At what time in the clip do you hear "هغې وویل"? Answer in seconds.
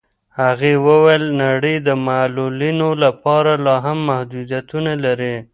0.39-1.23